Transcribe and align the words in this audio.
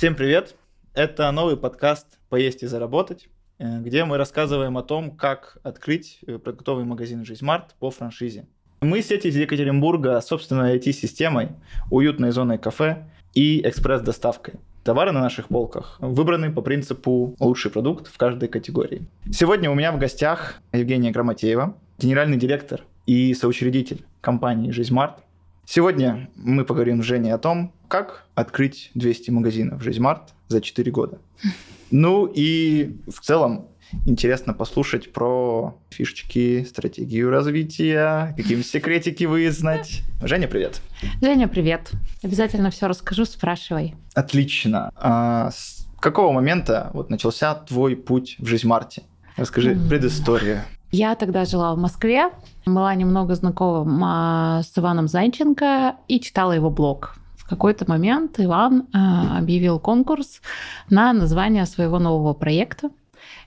Всем 0.00 0.14
привет! 0.14 0.56
Это 0.94 1.30
новый 1.30 1.58
подкаст 1.58 2.06
«Поесть 2.30 2.62
и 2.62 2.66
заработать», 2.66 3.28
э, 3.58 3.80
где 3.80 4.06
мы 4.06 4.16
рассказываем 4.16 4.78
о 4.78 4.82
том, 4.82 5.10
как 5.10 5.58
открыть 5.62 6.20
э, 6.26 6.38
продуктовый 6.38 6.86
магазин 6.86 7.22
«Жизмарт» 7.26 7.74
по 7.78 7.90
франшизе. 7.90 8.46
Мы 8.80 9.02
сеть 9.02 9.26
из 9.26 9.36
Екатеринбурга 9.36 10.18
с 10.18 10.28
собственной 10.28 10.78
IT-системой, 10.78 11.50
уютной 11.90 12.30
зоной 12.30 12.56
кафе 12.56 13.10
и 13.34 13.60
экспресс-доставкой. 13.60 14.54
Товары 14.84 15.12
на 15.12 15.20
наших 15.20 15.48
полках 15.48 15.98
выбраны 16.00 16.50
по 16.50 16.62
принципу 16.62 17.36
«лучший 17.38 17.70
продукт 17.70 18.06
в 18.06 18.16
каждой 18.16 18.48
категории». 18.48 19.06
Сегодня 19.30 19.70
у 19.70 19.74
меня 19.74 19.92
в 19.92 19.98
гостях 19.98 20.62
Евгения 20.72 21.10
Грамотеева, 21.10 21.76
генеральный 21.98 22.38
директор 22.38 22.84
и 23.04 23.34
соучредитель 23.34 24.06
компании 24.22 24.70
«Жизмарт». 24.70 25.18
Сегодня 25.66 26.30
мы 26.36 26.64
поговорим 26.64 27.02
с 27.02 27.04
Женей 27.04 27.34
о 27.34 27.38
том, 27.38 27.74
как 27.90 28.24
открыть 28.36 28.90
200 28.94 29.30
магазинов 29.32 29.82
«Жизмарт» 29.82 30.32
за 30.48 30.62
4 30.62 30.90
года. 30.90 31.18
Ну 31.92 32.30
и 32.32 33.00
в 33.08 33.18
целом 33.18 33.66
интересно 34.06 34.54
послушать 34.54 35.12
про 35.12 35.76
фишечки, 35.88 36.62
стратегию 36.62 37.30
развития, 37.30 38.32
какие 38.36 38.62
секретики 38.62 39.24
вызнать. 39.24 40.02
Женя, 40.22 40.46
привет. 40.46 40.80
Женя, 41.20 41.48
привет. 41.48 41.90
Обязательно 42.22 42.70
все 42.70 42.86
расскажу, 42.86 43.24
спрашивай. 43.24 43.96
Отлично. 44.14 44.92
А 44.94 45.50
с 45.50 45.88
какого 45.98 46.30
момента 46.30 46.92
вот 46.94 47.10
начался 47.10 47.56
твой 47.56 47.96
путь 47.96 48.36
в 48.38 48.46
жизнь 48.46 48.68
Марти? 48.68 49.02
Расскажи 49.36 49.76
предысторию. 49.88 50.60
Я 50.92 51.16
тогда 51.16 51.44
жила 51.44 51.74
в 51.74 51.78
Москве, 51.78 52.30
была 52.66 52.94
немного 52.94 53.34
знакома 53.34 54.62
с 54.62 54.78
Иваном 54.78 55.08
Зайченко 55.08 55.96
и 56.06 56.20
читала 56.20 56.52
его 56.52 56.70
блог. 56.70 57.16
Какой-то 57.50 57.84
момент 57.88 58.38
Иван 58.38 58.86
э, 58.94 59.38
объявил 59.38 59.80
конкурс 59.80 60.40
на 60.88 61.12
название 61.12 61.66
своего 61.66 61.98
нового 61.98 62.32
проекта. 62.32 62.90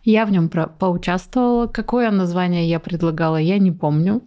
Я 0.03 0.25
в 0.25 0.31
нем 0.31 0.49
поучаствовала. 0.49 1.67
Какое 1.67 2.11
название 2.11 2.69
я 2.69 2.81
предлагала, 2.81 3.37
я 3.37 3.57
не 3.59 3.71
помню. 3.71 4.21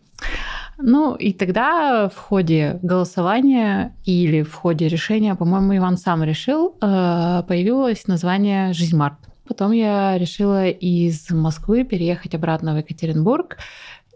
Ну 0.79 1.15
и 1.15 1.35
тогда 1.35 2.09
в 2.09 2.17
ходе 2.17 2.79
голосования 2.83 3.95
или 4.07 4.43
в 4.43 4.55
ходе 4.55 4.89
решения, 4.89 5.35
по-моему, 5.35 5.77
Иван 5.77 5.99
сам 5.99 6.25
решил, 6.25 6.75
э, 6.81 7.43
появилось 7.47 8.07
название 8.07 8.73
«Жизмарт». 8.73 9.19
Потом 9.47 9.73
я 9.73 10.17
решила 10.17 10.69
из 10.69 11.31
Москвы 11.31 11.85
переехать 11.85 12.35
обратно 12.35 12.73
в 12.75 12.79
Екатеринбург 12.79 13.59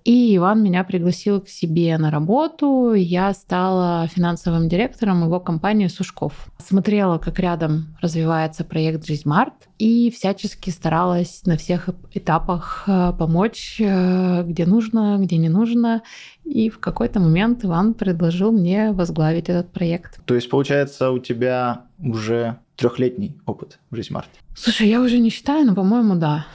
и 0.04 0.36
Иван 0.36 0.62
меня 0.62 0.84
пригласил 0.84 1.40
к 1.40 1.48
себе 1.48 1.96
на 1.98 2.10
работу. 2.10 2.94
Я 2.94 3.32
стала 3.34 4.06
финансовым 4.08 4.68
директором 4.68 5.24
его 5.24 5.40
компании 5.40 5.88
«Сушков». 5.88 6.46
Смотрела, 6.58 7.18
как 7.18 7.38
рядом 7.38 7.96
развивается 8.00 8.64
проект 8.64 9.06
«Жизмарт» 9.06 9.54
и 9.78 10.10
всячески 10.10 10.70
старалась 10.70 11.42
на 11.44 11.56
всех 11.56 11.88
этапах 12.12 12.84
э, 12.86 13.12
помочь, 13.18 13.80
э, 13.80 14.42
где 14.44 14.66
нужно, 14.66 15.18
где 15.20 15.36
не 15.36 15.48
нужно. 15.48 16.02
И 16.44 16.70
в 16.70 16.78
какой-то 16.78 17.20
момент 17.20 17.64
Иван 17.64 17.94
предложил 17.94 18.52
мне 18.52 18.92
возглавить 18.92 19.48
этот 19.48 19.72
проект. 19.72 20.24
То 20.24 20.34
есть, 20.34 20.50
получается, 20.50 21.10
у 21.10 21.18
тебя 21.18 21.84
уже 21.98 22.58
трехлетний 22.76 23.36
опыт 23.46 23.78
в 23.90 23.96
«Жизмарте»? 23.96 24.40
Слушай, 24.54 24.88
я 24.88 25.00
уже 25.00 25.18
не 25.18 25.30
считаю, 25.30 25.66
но, 25.66 25.74
по-моему, 25.74 26.14
да 26.14 26.46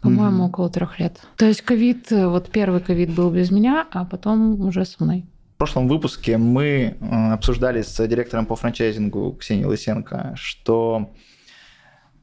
по-моему, 0.00 0.44
mm-hmm. 0.44 0.48
около 0.48 0.70
трех 0.70 0.98
лет. 0.98 1.20
То 1.36 1.46
есть 1.46 1.62
ковид, 1.62 2.10
э, 2.12 2.26
вот 2.26 2.50
первый 2.50 2.80
ковид 2.80 3.10
был 3.14 3.30
без 3.30 3.50
меня, 3.50 3.86
а 3.90 4.04
потом 4.04 4.60
уже 4.66 4.84
со 4.84 5.02
мной. 5.04 5.26
В 5.54 5.58
прошлом 5.58 5.88
выпуске 5.88 6.38
мы 6.38 6.96
э, 6.98 7.32
обсуждали 7.32 7.82
с 7.82 8.06
директором 8.06 8.46
по 8.46 8.56
франчайзингу 8.56 9.36
Ксенией 9.38 9.66
Лысенко, 9.66 10.32
что 10.36 11.10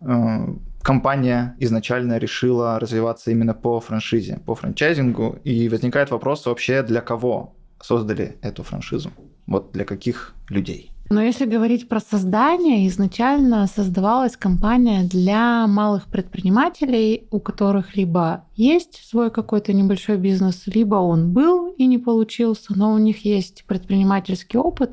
э, 0.01 0.47
компания 0.81 1.55
изначально 1.59 2.17
решила 2.17 2.79
развиваться 2.79 3.29
именно 3.29 3.53
по 3.53 3.79
франшизе, 3.79 4.39
по 4.45 4.55
франчайзингу, 4.55 5.37
и 5.43 5.69
возникает 5.69 6.09
вопрос 6.09 6.45
вообще, 6.45 6.81
для 6.81 7.01
кого 7.01 7.53
создали 7.79 8.37
эту 8.41 8.63
франшизу, 8.63 9.11
вот 9.45 9.71
для 9.71 9.85
каких 9.85 10.33
людей. 10.49 10.91
Но 11.09 11.21
если 11.21 11.45
говорить 11.45 11.87
про 11.87 11.99
создание, 11.99 12.87
изначально 12.87 13.65
создавалась 13.67 14.35
компания 14.35 15.03
для 15.03 15.65
малых 15.67 16.07
предпринимателей, 16.07 17.27
у 17.31 17.39
которых 17.39 17.95
либо 17.95 18.43
есть 18.57 19.07
свой 19.07 19.29
какой-то 19.29 19.71
небольшой 19.71 20.17
бизнес, 20.17 20.63
либо 20.65 20.95
он 20.95 21.31
был 21.31 21.67
и 21.77 21.85
не 21.85 21.99
получился, 21.99 22.75
но 22.75 22.91
у 22.91 22.97
них 22.97 23.23
есть 23.23 23.63
предпринимательский 23.67 24.59
опыт 24.59 24.91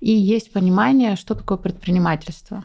и 0.00 0.10
есть 0.10 0.52
понимание, 0.52 1.16
что 1.16 1.34
такое 1.36 1.56
предпринимательство. 1.56 2.64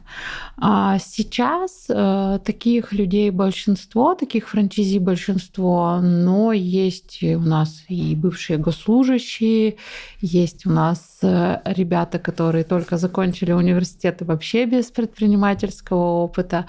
А 0.58 0.98
сейчас 0.98 1.86
э, 1.88 2.40
таких 2.44 2.92
людей 2.92 3.30
большинство, 3.30 4.16
таких 4.16 4.50
франчизи 4.50 4.98
большинство, 4.98 6.00
но 6.02 6.52
есть 6.52 7.22
у 7.22 7.40
нас 7.42 7.84
и 7.88 8.16
бывшие 8.16 8.58
госслужащие, 8.58 9.78
есть 10.20 10.66
у 10.66 10.72
нас 10.72 11.20
э, 11.22 11.62
ребята, 11.64 12.18
которые 12.18 12.64
только 12.64 12.89
закончили 12.98 13.52
университет 13.52 14.22
и 14.22 14.26
вообще 14.26 14.66
без 14.66 14.86
предпринимательского 14.86 16.24
опыта, 16.24 16.66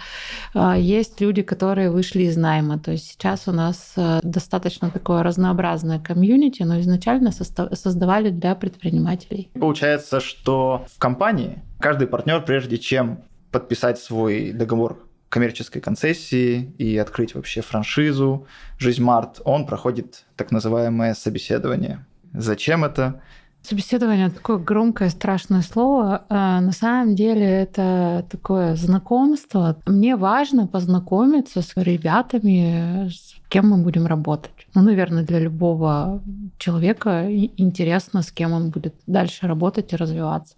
а 0.55 0.77
есть 0.77 1.21
люди, 1.21 1.43
которые 1.43 1.91
вышли 1.91 2.23
из 2.23 2.37
найма. 2.37 2.79
То 2.79 2.93
есть 2.93 3.13
сейчас 3.13 3.49
у 3.49 3.53
нас 3.53 3.71
нас 3.71 3.93
э, 3.97 4.21
достаточно 4.23 4.91
такое 4.91 5.23
разнообразное 5.23 5.99
комьюнити, 5.99 6.63
но 6.63 6.81
изначально 6.81 7.33
создавали 7.33 8.31
для 8.31 8.55
предпринимателей. 8.55 9.51
Получается, 9.55 10.21
что 10.21 10.85
в 10.95 10.99
компании 10.99 11.63
каждый 11.79 12.07
партнер, 12.07 12.43
прежде 12.45 12.79
чем 12.79 13.23
подписать 13.51 13.99
свой 13.99 14.53
договор 14.53 14.99
коммерческой 15.29 15.81
концессии 15.81 16.73
и 16.79 16.99
открыть 16.99 17.35
вообще 17.35 17.61
франшизу 17.61 18.47
«Жизнь 18.79 19.03
Март», 19.03 19.41
он 19.45 19.67
проходит 19.67 20.25
так 20.37 20.51
называемое 20.51 21.15
собеседование. 21.15 22.05
Зачем 22.33 22.85
это? 22.85 23.21
Собеседование 23.63 24.31
такое 24.31 24.57
громкое, 24.57 25.11
страшное 25.11 25.63
слово. 25.63 26.25
А 26.29 26.61
на 26.61 26.73
самом 26.73 27.15
деле 27.15 27.45
это 27.45 28.25
такое 28.31 28.75
знакомство. 28.75 29.77
Мне 29.87 30.17
важно 30.17 30.67
познакомиться 30.67 31.61
с 31.61 31.73
ребятами, 31.77 33.09
с 33.09 33.35
кем 33.51 33.71
мы 33.71 33.83
будем 33.83 34.07
работать. 34.07 34.53
Ну, 34.75 34.83
наверное, 34.83 35.25
для 35.25 35.41
любого 35.41 36.23
человека 36.59 37.27
интересно, 37.31 38.23
с 38.23 38.33
кем 38.33 38.53
он 38.53 38.71
будет 38.71 38.95
дальше 39.07 39.47
работать 39.47 39.93
и 39.93 39.97
развиваться. 39.97 40.55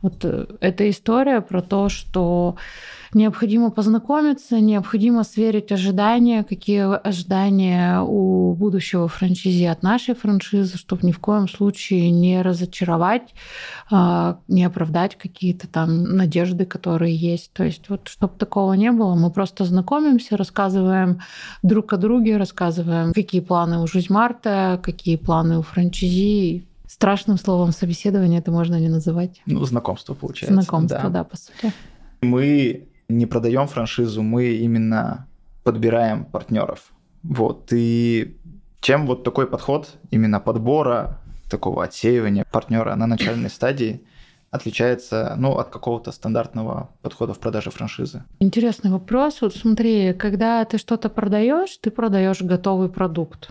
Вот 0.00 0.24
э, 0.24 0.46
эта 0.60 0.88
история 0.88 1.40
про 1.40 1.60
то, 1.60 1.88
что 1.88 2.56
необходимо 3.14 3.70
познакомиться, 3.70 4.60
необходимо 4.60 5.24
сверить 5.24 5.72
ожидания, 5.72 6.44
какие 6.44 6.82
ожидания 7.06 8.00
у 8.00 8.54
будущего 8.54 9.08
франчизи 9.08 9.64
от 9.64 9.82
нашей 9.82 10.14
франшизы, 10.14 10.76
чтобы 10.76 11.06
ни 11.06 11.12
в 11.12 11.18
коем 11.18 11.48
случае 11.48 12.10
не 12.10 12.42
разочаровать, 12.42 13.34
а, 13.90 14.38
не 14.48 14.64
оправдать 14.64 15.16
какие-то 15.16 15.68
там 15.68 16.04
надежды, 16.16 16.64
которые 16.66 17.14
есть. 17.14 17.52
То 17.52 17.64
есть 17.64 17.88
вот 17.88 18.08
чтобы 18.08 18.34
такого 18.38 18.72
не 18.74 18.92
было, 18.92 19.14
мы 19.14 19.30
просто 19.30 19.64
знакомимся, 19.64 20.36
рассказываем 20.36 21.20
друг 21.62 21.92
о 21.92 21.96
друге, 21.96 22.36
рассказываем, 22.36 23.12
какие 23.12 23.40
планы 23.40 23.80
у 23.80 23.86
Жизмарта, 23.86 24.80
какие 24.82 25.16
планы 25.16 25.58
у 25.58 25.62
франчизи, 25.62 26.68
страшным 26.88 27.38
словом 27.38 27.72
собеседование 27.72 28.40
это 28.40 28.50
можно 28.50 28.80
не 28.80 28.88
называть. 28.88 29.40
Ну, 29.46 29.64
знакомство 29.64 30.14
получается. 30.14 30.54
Знакомство, 30.54 31.02
да, 31.04 31.08
да 31.10 31.24
по 31.24 31.36
сути. 31.36 31.72
Мы 32.22 32.88
не 33.08 33.26
продаем 33.26 33.66
франшизу, 33.66 34.22
мы 34.22 34.46
именно 34.46 35.26
подбираем 35.64 36.24
партнеров. 36.24 36.92
Вот. 37.22 37.72
И 37.72 38.36
чем 38.80 39.06
вот 39.06 39.24
такой 39.24 39.46
подход 39.46 39.96
именно 40.10 40.40
подбора, 40.40 41.20
такого 41.50 41.84
отсеивания 41.84 42.44
партнера 42.50 42.94
на 42.94 43.06
начальной 43.06 43.50
стадии 43.50 44.02
отличается 44.50 45.34
ну, 45.36 45.58
от 45.58 45.68
какого-то 45.68 46.12
стандартного 46.12 46.90
подхода 47.02 47.34
в 47.34 47.38
продаже 47.38 47.70
франшизы? 47.70 48.24
Интересный 48.40 48.90
вопрос. 48.90 49.40
Вот 49.40 49.54
смотри, 49.54 50.12
когда 50.14 50.64
ты 50.64 50.78
что-то 50.78 51.08
продаешь, 51.08 51.76
ты 51.78 51.90
продаешь 51.90 52.40
готовый 52.40 52.88
продукт. 52.88 53.50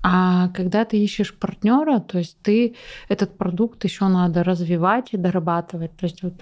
А 0.00 0.48
когда 0.50 0.84
ты 0.84 0.96
ищешь 0.96 1.34
партнера, 1.34 1.98
то 1.98 2.18
есть 2.18 2.38
ты 2.42 2.76
этот 3.08 3.36
продукт 3.36 3.82
еще 3.82 4.06
надо 4.06 4.44
развивать 4.44 5.08
и 5.12 5.16
дорабатывать. 5.16 5.96
То 5.96 6.06
есть 6.06 6.22
вот 6.22 6.34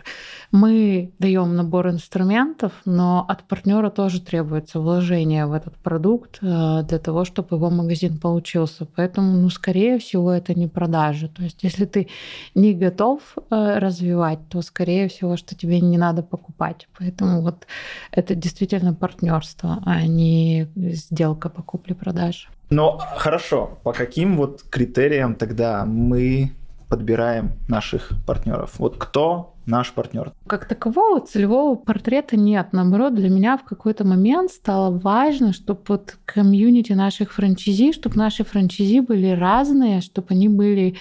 мы 0.53 1.13
даем 1.19 1.57
набор 1.57 1.89
инструментов, 1.89 2.73
но 2.85 3.25
от 3.27 3.45
партнера 3.45 3.89
тоже 3.89 4.21
требуется 4.21 4.79
вложение 4.79 5.47
в 5.47 5.55
этот 5.55 5.75
продукт 5.77 6.39
э, 6.43 6.83
для 6.83 6.99
того, 6.99 7.25
чтобы 7.25 7.57
его 7.57 7.71
магазин 7.71 8.19
получился. 8.19 8.87
Поэтому, 8.95 9.39
ну, 9.39 9.49
скорее 9.49 9.99
всего, 9.99 10.33
это 10.33 10.53
не 10.53 10.67
продажа. 10.67 11.29
То 11.29 11.43
есть 11.43 11.63
если 11.63 11.87
ты 11.87 12.09
не 12.55 12.75
готов 12.75 13.21
э, 13.37 13.79
развивать, 13.79 14.41
то, 14.51 14.61
скорее 14.61 15.09
всего, 15.09 15.39
что 15.39 15.55
тебе 15.55 15.81
не 15.81 15.97
надо 15.97 16.23
покупать. 16.23 16.89
Поэтому 16.99 17.41
вот 17.41 17.67
это 18.11 18.35
действительно 18.35 18.93
партнерство, 18.93 19.83
а 19.87 20.07
не 20.07 20.69
сделка 20.77 21.49
по 21.49 21.63
купле-продаже. 21.63 22.49
Но 22.71 22.99
хорошо, 22.99 23.79
по 23.85 23.93
каким 23.93 24.37
вот 24.37 24.63
критериям 24.63 25.35
тогда 25.35 25.85
мы 25.85 26.53
подбираем 26.89 27.53
наших 27.69 28.13
партнеров? 28.27 28.75
Вот 28.79 28.97
кто 28.97 29.55
наш 29.67 29.93
партнер? 29.93 30.33
Как 30.47 30.67
такового 30.67 31.21
целевого 31.21 31.77
портрета 31.77 32.37
нет. 32.37 32.69
Наоборот, 32.73 33.15
для 33.15 33.29
меня 33.29 33.57
в 33.57 33.65
какой-то 33.65 34.05
момент 34.05 34.51
стало 34.51 34.97
важно, 34.97 35.53
чтобы 35.53 35.81
вот 35.89 36.17
комьюнити 36.25 36.93
наших 36.93 37.33
франчайзи, 37.33 37.93
чтобы 37.93 38.17
наши 38.17 38.45
франчайзи 38.45 39.01
были 39.01 39.31
разные, 39.31 40.01
чтобы 40.01 40.29
они 40.31 40.49
были 40.49 40.97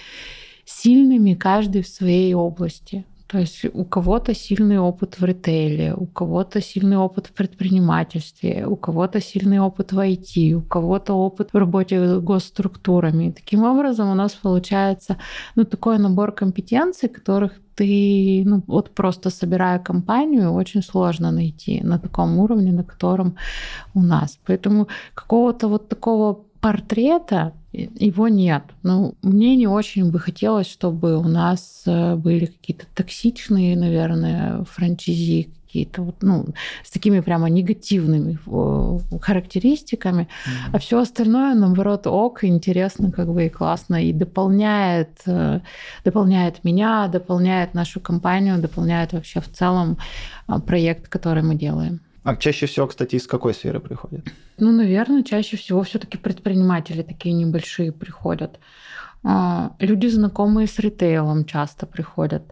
сильными 0.64 1.34
каждый 1.34 1.82
в 1.82 1.88
своей 1.88 2.34
области. 2.34 3.04
То 3.26 3.38
есть 3.38 3.64
у 3.74 3.84
кого-то 3.84 4.34
сильный 4.34 4.78
опыт 4.78 5.18
в 5.18 5.24
ритейле, 5.24 5.94
у 5.94 6.06
кого-то 6.06 6.60
сильный 6.60 6.96
опыт 6.96 7.26
в 7.26 7.32
предпринимательстве, 7.32 8.66
у 8.66 8.76
кого-то 8.76 9.20
сильный 9.20 9.58
опыт 9.58 9.92
в 9.92 9.98
IT, 9.98 10.52
у 10.54 10.62
кого-то 10.62 11.14
опыт 11.14 11.52
в 11.52 11.58
работе 11.58 12.06
с 12.06 12.18
госструктурами. 12.20 13.28
И 13.28 13.32
таким 13.32 13.64
образом 13.64 14.10
у 14.10 14.14
нас 14.14 14.32
получается 14.32 15.16
ну, 15.56 15.64
такой 15.64 15.98
набор 15.98 16.32
компетенций, 16.32 17.08
которых 17.08 17.52
ты, 17.74 18.42
ну, 18.46 18.62
вот 18.66 18.94
просто 18.94 19.30
собирая 19.30 19.78
компанию, 19.78 20.52
очень 20.52 20.82
сложно 20.82 21.30
найти 21.32 21.82
на 21.82 21.98
таком 21.98 22.38
уровне, 22.38 22.72
на 22.72 22.84
котором 22.84 23.36
у 23.94 24.02
нас. 24.02 24.38
Поэтому 24.46 24.86
какого-то 25.14 25.68
вот 25.68 25.88
такого 25.88 26.45
портрета 26.66 27.52
его 27.72 28.26
нет. 28.28 28.62
Ну, 28.82 29.14
мне 29.22 29.54
не 29.54 29.68
очень 29.68 30.10
бы 30.10 30.18
хотелось, 30.18 30.66
чтобы 30.66 31.16
у 31.16 31.28
нас 31.28 31.82
э, 31.86 32.16
были 32.16 32.46
какие-то 32.46 32.86
токсичные, 32.92 33.76
наверное, 33.76 34.64
франчайзи, 34.64 35.50
какие-то 35.64 36.02
вот, 36.02 36.16
ну, 36.22 36.46
с 36.84 36.90
такими 36.90 37.20
прямо 37.20 37.48
негативными 37.50 38.38
э, 38.46 39.18
характеристиками, 39.20 40.22
mm-hmm. 40.22 40.70
а 40.72 40.78
все 40.78 40.98
остальное, 40.98 41.54
наоборот, 41.54 42.08
ок, 42.08 42.42
интересно, 42.42 43.12
как 43.12 43.32
бы 43.32 43.46
и 43.46 43.48
классно, 43.48 44.02
и 44.02 44.12
дополняет, 44.12 45.20
э, 45.26 45.60
дополняет 46.04 46.64
меня, 46.64 47.06
дополняет 47.06 47.74
нашу 47.74 48.00
компанию, 48.00 48.58
дополняет 48.58 49.12
вообще 49.12 49.40
в 49.40 49.48
целом 49.48 49.98
проект, 50.66 51.06
который 51.06 51.44
мы 51.44 51.54
делаем. 51.54 52.00
А 52.26 52.34
чаще 52.34 52.66
всего, 52.66 52.88
кстати, 52.88 53.14
из 53.14 53.26
какой 53.28 53.54
сферы 53.54 53.78
приходят? 53.78 54.26
Ну, 54.58 54.72
наверное, 54.72 55.22
чаще 55.22 55.56
всего 55.56 55.84
все-таки 55.84 56.18
предприниматели 56.18 57.02
такие 57.02 57.32
небольшие 57.32 57.92
приходят. 57.92 58.58
А, 59.22 59.76
люди, 59.78 60.08
знакомые 60.08 60.66
с 60.66 60.76
ритейлом, 60.80 61.44
часто 61.44 61.86
приходят. 61.86 62.42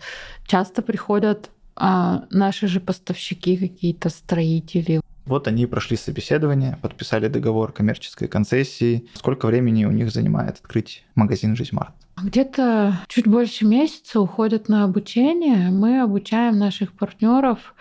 Часто 0.46 0.80
приходят 0.80 1.50
а, 1.74 2.22
наши 2.30 2.68
же 2.68 2.78
поставщики, 2.78 3.56
какие-то 3.56 4.10
строители. 4.10 5.00
Вот 5.26 5.48
они 5.48 5.66
прошли 5.66 5.96
собеседование, 5.96 6.78
подписали 6.80 7.26
договор 7.26 7.72
коммерческой 7.72 8.28
концессии. 8.28 9.08
Сколько 9.14 9.46
времени 9.46 9.86
у 9.86 9.90
них 9.90 10.12
занимает 10.12 10.60
открыть 10.60 11.04
магазин 11.16 11.56
«Жизмарт»? 11.56 11.94
Где-то 12.22 13.00
чуть 13.08 13.26
больше 13.26 13.64
месяца 13.66 14.20
уходят 14.20 14.68
на 14.68 14.84
обучение. 14.84 15.70
Мы 15.70 16.00
обучаем 16.00 16.58
наших 16.58 16.92
партнеров 16.92 17.74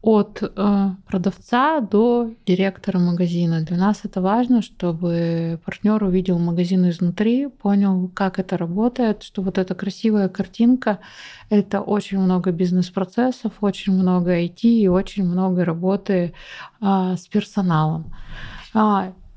от 0.00 0.42
э, 0.42 0.90
продавца 1.06 1.80
до 1.80 2.30
директора 2.46 2.98
магазина. 2.98 3.62
Для 3.62 3.76
нас 3.76 4.00
это 4.04 4.20
важно, 4.20 4.62
чтобы 4.62 5.60
партнер 5.64 6.02
увидел 6.04 6.38
магазин 6.38 6.88
изнутри, 6.88 7.48
понял, 7.48 8.08
как 8.14 8.38
это 8.38 8.56
работает, 8.56 9.24
что 9.24 9.42
вот 9.42 9.58
эта 9.58 9.74
красивая 9.74 10.28
картинка— 10.28 11.00
это 11.50 11.80
очень 11.80 12.20
много 12.20 12.52
бизнес-процессов, 12.52 13.52
очень 13.60 13.92
много 13.92 14.40
IT 14.40 14.62
и 14.62 14.88
очень 14.88 15.24
много 15.24 15.64
работы 15.64 16.32
э, 16.80 17.16
с 17.16 17.26
персоналом. 17.26 18.14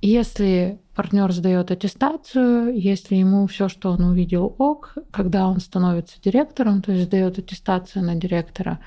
Если 0.01 0.80
партнер 0.95 1.31
сдает 1.31 1.71
аттестацию, 1.71 2.75
если 2.75 3.15
ему 3.15 3.45
все, 3.48 3.69
что 3.69 3.92
он 3.92 4.03
увидел, 4.03 4.56
ок, 4.57 4.95
когда 5.12 5.48
он 5.48 5.59
становится 5.59 6.19
директором, 6.21 6.81
то 6.81 6.92
есть 6.92 7.06
сдает 7.06 7.38
аттестацию 7.38 8.03
на 8.03 8.15
директора, 8.15 8.80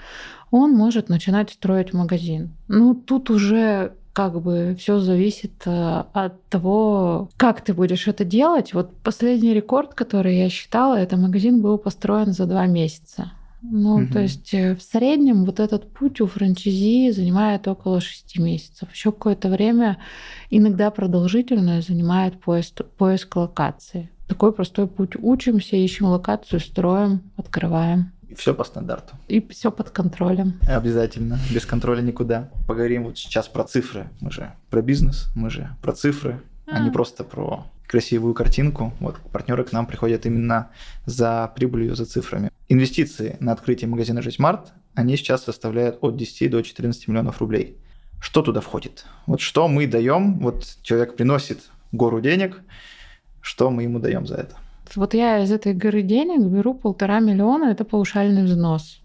он 0.50 0.72
может 0.72 1.08
начинать 1.08 1.50
строить 1.50 1.92
магазин. 1.92 2.50
Ну, 2.68 2.94
тут 2.94 3.30
уже 3.30 3.92
как 4.12 4.40
бы 4.40 4.76
все 4.78 5.00
зависит 5.00 5.66
э, 5.66 6.04
от 6.12 6.42
того, 6.44 7.28
как 7.36 7.62
ты 7.62 7.74
будешь 7.74 8.06
это 8.06 8.24
делать. 8.24 8.72
Вот 8.72 8.96
последний 9.02 9.52
рекорд, 9.52 9.94
который 9.94 10.38
я 10.38 10.48
считала, 10.48 10.94
это 10.94 11.16
магазин 11.16 11.60
был 11.60 11.78
построен 11.78 12.32
за 12.32 12.46
два 12.46 12.66
месяца. 12.66 13.32
Ну, 13.70 13.94
угу. 13.94 14.12
то 14.12 14.20
есть 14.20 14.52
э, 14.52 14.76
в 14.76 14.82
среднем 14.82 15.44
вот 15.44 15.58
этот 15.58 15.90
путь 15.90 16.20
у 16.20 16.26
франчайзи 16.26 17.12
занимает 17.12 17.66
около 17.66 18.00
шести 18.00 18.40
месяцев. 18.40 18.92
Еще 18.92 19.10
какое-то 19.10 19.48
время, 19.48 19.98
иногда 20.50 20.90
продолжительное, 20.90 21.80
занимает 21.80 22.38
поиск, 22.38 22.84
поиск 22.98 23.36
локации. 23.36 24.10
Такой 24.28 24.52
простой 24.52 24.86
путь. 24.86 25.16
Учимся, 25.16 25.76
ищем 25.76 26.06
локацию, 26.06 26.60
строим, 26.60 27.22
открываем. 27.36 28.12
Все 28.36 28.52
по 28.52 28.64
стандарту. 28.64 29.14
И 29.28 29.40
все 29.48 29.70
под 29.70 29.90
контролем. 29.90 30.58
Обязательно. 30.68 31.38
Без 31.50 31.64
контроля 31.64 32.02
никуда. 32.02 32.50
Поговорим 32.66 33.04
вот 33.04 33.16
сейчас 33.16 33.48
про 33.48 33.64
цифры. 33.64 34.10
Мы 34.20 34.30
же 34.30 34.52
про 34.68 34.82
бизнес, 34.82 35.28
мы 35.34 35.48
же 35.50 35.70
про 35.80 35.92
цифры, 35.92 36.42
а, 36.66 36.76
а 36.76 36.80
не 36.80 36.90
просто 36.90 37.24
про 37.24 37.64
красивую 37.86 38.34
картинку. 38.34 38.92
Вот 39.00 39.16
партнеры 39.32 39.64
к 39.64 39.72
нам 39.72 39.86
приходят 39.86 40.26
именно 40.26 40.70
за 41.06 41.52
прибылью, 41.54 41.94
за 41.94 42.06
цифрами. 42.06 42.50
Инвестиции 42.68 43.36
на 43.40 43.52
открытие 43.52 43.88
магазина 43.88 44.22
«Житьмарт», 44.22 44.72
они 44.94 45.16
сейчас 45.16 45.44
составляют 45.44 45.98
от 46.00 46.16
10 46.16 46.50
до 46.50 46.62
14 46.62 47.08
миллионов 47.08 47.40
рублей. 47.40 47.76
Что 48.20 48.42
туда 48.42 48.60
входит? 48.60 49.04
Вот 49.26 49.40
что 49.40 49.68
мы 49.68 49.86
даем? 49.86 50.38
Вот 50.38 50.64
человек 50.82 51.16
приносит 51.16 51.70
гору 51.92 52.20
денег, 52.20 52.62
что 53.40 53.70
мы 53.70 53.82
ему 53.82 53.98
даем 53.98 54.26
за 54.26 54.36
это? 54.36 54.56
Вот 54.96 55.14
я 55.14 55.42
из 55.42 55.50
этой 55.50 55.74
горы 55.74 56.02
денег 56.02 56.40
беру 56.40 56.74
полтора 56.74 57.20
миллиона, 57.20 57.70
это 57.70 57.84
паушальный 57.84 58.44
взнос. 58.44 59.00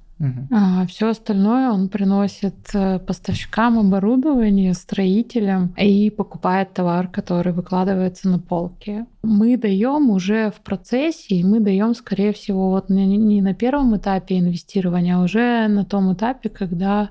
А 0.52 0.86
все 0.88 1.10
остальное 1.10 1.72
он 1.72 1.88
приносит 1.88 2.56
э, 2.74 3.00
поставщикам 3.00 3.80
оборудования, 3.80 4.74
строителям 4.74 5.74
и 5.78 6.10
покупает 6.10 6.74
товар, 6.74 7.08
который 7.08 7.54
выкладывается 7.54 8.28
на 8.28 8.40
полке. 8.40 9.06
Мы 9.24 9.56
даем 9.58 10.10
уже 10.10 10.52
в 10.52 10.62
процессе, 10.62 11.36
и 11.36 11.44
мы 11.44 11.60
даем, 11.60 11.96
скорее 11.96 12.34
всего, 12.34 12.70
вот 12.70 12.90
не 12.90 13.42
на 13.42 13.54
первом 13.54 13.96
этапе 13.96 14.40
инвестирования, 14.40 15.18
а 15.18 15.24
уже 15.24 15.68
на 15.68 15.86
том 15.86 16.14
этапе, 16.14 16.50
когда 16.50 17.10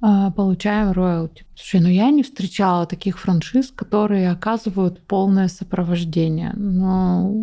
а, 0.00 0.30
получаем 0.30 0.92
роялти. 0.92 1.44
Слушай, 1.58 1.80
ну 1.80 1.88
я 1.88 2.10
не 2.10 2.22
встречала 2.22 2.86
таких 2.86 3.18
франшиз, 3.18 3.72
которые 3.72 4.30
оказывают 4.30 5.00
полное 5.00 5.48
сопровождение. 5.48 6.52
Но 6.54 7.34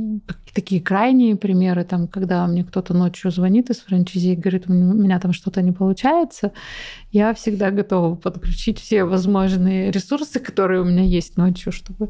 такие 0.55 0.81
крайние 0.81 1.36
примеры, 1.36 1.84
там, 1.84 2.07
когда 2.07 2.48
мне 2.48 2.63
кто-то 2.63 2.93
ночью 2.93 3.29
звонит 3.29 3.69
из 3.69 3.81
франчайзи 3.81 4.29
и 4.29 4.36
говорит, 4.38 4.69
у 4.69 4.74
меня 4.74 5.19
там 5.19 5.34
что-то 5.34 5.62
не 5.62 5.74
получается, 5.74 6.53
я 7.12 7.34
всегда 7.34 7.72
готова 7.72 8.15
подключить 8.15 8.79
все 8.79 9.03
возможные 9.03 9.91
ресурсы, 9.91 10.39
которые 10.39 10.81
у 10.81 10.86
меня 10.86 11.03
есть 11.03 11.36
ночью, 11.38 11.74
чтобы 11.74 12.10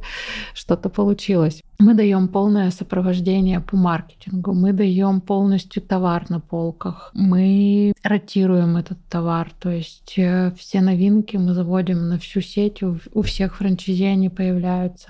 что-то 0.54 0.90
получилось. 0.90 1.64
Мы 1.80 1.94
даем 1.94 2.28
полное 2.28 2.72
сопровождение 2.72 3.60
по 3.60 3.76
маркетингу, 3.76 4.54
мы 4.54 4.74
даем 4.74 5.22
полностью 5.22 5.82
товар 5.82 6.30
на 6.30 6.40
полках, 6.40 7.12
мы 7.14 7.94
ротируем 8.04 8.78
этот 8.78 8.98
товар, 9.10 9.52
то 9.60 9.70
есть 9.70 10.14
э, 10.18 10.54
все 10.58 10.82
новинки 10.82 11.36
мы 11.36 11.54
заводим 11.54 11.95
на 11.96 12.18
всю 12.20 12.42
сеть, 12.42 12.84
у 12.84 13.22
всех 13.22 13.58
франчайзи 13.58 14.06
они 14.06 14.30
появляются. 14.30 15.10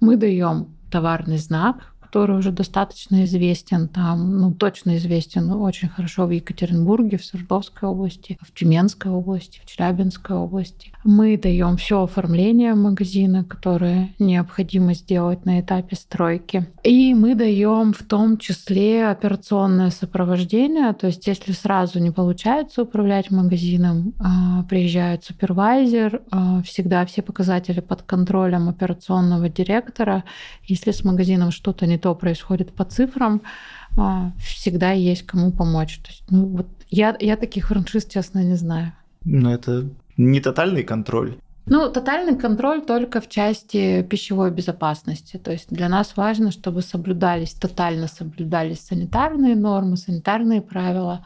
Мы 0.00 0.16
даем 0.16 0.76
товарный 0.90 1.38
знак, 1.38 1.92
который 2.10 2.38
уже 2.38 2.50
достаточно 2.50 3.24
известен 3.24 3.86
там, 3.86 4.40
ну, 4.40 4.52
точно 4.52 4.96
известен 4.96 5.52
очень 5.52 5.88
хорошо 5.88 6.26
в 6.26 6.30
Екатеринбурге, 6.32 7.18
в 7.18 7.24
Свердловской 7.24 7.88
области, 7.88 8.36
в 8.40 8.52
Тюменской 8.52 9.12
области, 9.12 9.60
в 9.64 9.66
Челябинской 9.66 10.34
области. 10.34 10.92
Мы 11.04 11.38
даем 11.38 11.76
все 11.76 12.02
оформление 12.02 12.74
магазина, 12.74 13.44
которое 13.44 14.12
необходимо 14.18 14.94
сделать 14.94 15.46
на 15.46 15.60
этапе 15.60 15.94
стройки. 15.94 16.66
И 16.82 17.14
мы 17.14 17.36
даем 17.36 17.92
в 17.92 18.02
том 18.02 18.38
числе 18.38 19.06
операционное 19.06 19.90
сопровождение, 19.90 20.92
то 20.94 21.06
есть 21.06 21.28
если 21.28 21.52
сразу 21.52 22.00
не 22.00 22.10
получается 22.10 22.82
управлять 22.82 23.30
магазином, 23.30 24.14
а, 24.18 24.64
приезжает 24.64 25.22
супервайзер, 25.22 26.22
а, 26.32 26.62
всегда 26.62 27.06
все 27.06 27.22
показатели 27.22 27.78
под 27.78 28.02
контролем 28.02 28.68
операционного 28.68 29.48
директора. 29.48 30.24
Если 30.64 30.90
с 30.90 31.04
магазином 31.04 31.52
что-то 31.52 31.86
не 31.86 31.99
то 32.00 32.14
происходит 32.14 32.72
по 32.72 32.84
цифрам, 32.84 33.42
а, 33.96 34.32
всегда 34.38 34.92
есть 34.92 35.26
кому 35.26 35.52
помочь. 35.52 35.98
То 35.98 36.08
есть, 36.10 36.24
ну, 36.30 36.46
вот 36.46 36.66
я, 36.90 37.16
я 37.20 37.36
таких 37.36 37.68
франшиз, 37.68 38.06
честно, 38.06 38.42
не 38.42 38.56
знаю. 38.56 38.92
Но 39.24 39.52
это 39.52 39.88
не 40.16 40.40
тотальный 40.40 40.82
контроль. 40.82 41.36
Ну, 41.66 41.88
тотальный 41.88 42.36
контроль 42.36 42.82
только 42.82 43.20
в 43.20 43.28
части 43.28 44.02
пищевой 44.02 44.50
безопасности. 44.50 45.36
То 45.36 45.52
есть 45.52 45.68
для 45.70 45.88
нас 45.88 46.16
важно, 46.16 46.50
чтобы 46.50 46.82
соблюдались, 46.82 47.52
тотально 47.52 48.08
соблюдались 48.08 48.80
санитарные 48.80 49.54
нормы, 49.54 49.96
санитарные 49.96 50.62
правила. 50.62 51.24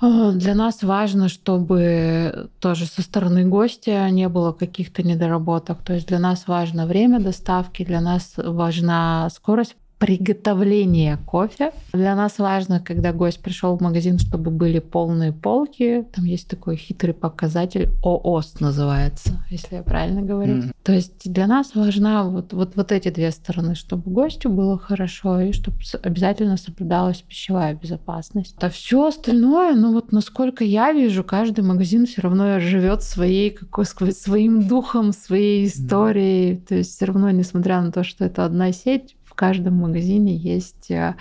А, 0.00 0.30
для 0.32 0.54
нас 0.54 0.82
важно, 0.82 1.28
чтобы 1.28 2.50
тоже 2.60 2.86
со 2.86 3.02
стороны 3.02 3.44
гостя 3.44 4.08
не 4.10 4.28
было 4.28 4.52
каких-то 4.52 5.02
недоработок. 5.02 5.82
То 5.82 5.94
есть 5.94 6.06
для 6.06 6.18
нас 6.20 6.46
важно 6.46 6.86
время 6.86 7.20
доставки, 7.20 7.84
для 7.84 8.00
нас 8.00 8.34
важна 8.36 9.28
скорость 9.30 9.76
приготовления 9.98 11.18
кофе. 11.26 11.72
Для 11.92 12.14
нас 12.14 12.38
важно, 12.38 12.80
когда 12.80 13.12
гость 13.12 13.40
пришел 13.40 13.76
в 13.76 13.82
магазин, 13.82 14.18
чтобы 14.18 14.50
были 14.50 14.78
полные 14.78 15.32
полки. 15.32 16.06
Там 16.14 16.24
есть 16.24 16.48
такой 16.48 16.76
хитрый 16.76 17.14
показатель 17.14 17.90
ООС 18.02 18.60
называется, 18.60 19.42
если 19.50 19.76
я 19.76 19.82
правильно 19.82 20.22
говорю. 20.22 20.54
Mm-hmm. 20.54 20.74
То 20.84 20.92
есть 20.92 21.30
для 21.30 21.46
нас 21.46 21.74
важна 21.74 22.24
вот, 22.24 22.52
вот, 22.52 22.76
вот 22.76 22.92
эти 22.92 23.10
две 23.10 23.30
стороны, 23.32 23.74
чтобы 23.74 24.10
гостю 24.10 24.50
было 24.50 24.78
хорошо 24.78 25.40
и 25.40 25.52
чтобы 25.52 25.78
обязательно 26.02 26.56
соблюдалась 26.56 27.22
пищевая 27.22 27.74
безопасность. 27.74 28.56
А 28.60 28.70
все 28.70 29.06
остальное, 29.06 29.74
ну 29.74 29.92
вот 29.92 30.12
насколько 30.12 30.62
я 30.62 30.92
вижу, 30.92 31.24
каждый 31.24 31.64
магазин 31.64 32.06
все 32.06 32.22
равно 32.22 32.60
живет 32.60 33.02
своей 33.02 33.50
какой 33.50 33.84
своим 33.84 34.68
духом, 34.68 35.12
своей 35.12 35.66
историей. 35.66 36.52
Mm-hmm. 36.52 36.66
То 36.66 36.74
есть 36.76 36.94
все 36.94 37.06
равно, 37.06 37.30
несмотря 37.30 37.82
на 37.82 37.90
то, 37.90 38.04
что 38.04 38.24
это 38.24 38.44
одна 38.44 38.72
сеть, 38.72 39.16
каждом 39.38 39.74
магазине 39.74 40.36
есть 40.36 40.90
э, 40.90 41.14